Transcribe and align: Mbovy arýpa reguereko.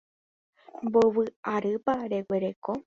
Mbovy 0.85 1.23
arýpa 1.53 1.93
reguereko. 2.11 2.71